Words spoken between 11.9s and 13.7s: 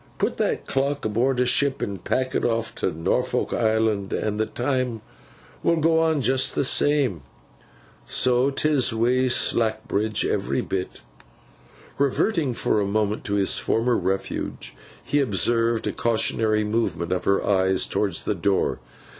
Reverting for a moment to his